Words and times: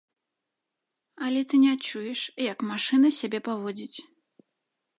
Але 1.27 1.41
ты 1.51 1.55
не 1.65 1.75
чуеш, 1.91 2.19
як 2.45 2.65
машына 2.73 3.07
сябе 3.19 3.39
паводзіць. 3.49 3.97